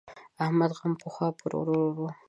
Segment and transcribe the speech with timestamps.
[0.43, 2.07] احمد غم پخوا پر ورور وو.